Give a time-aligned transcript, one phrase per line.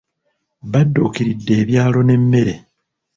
[0.71, 2.55] Badduukiridde ebyalo n'emmere.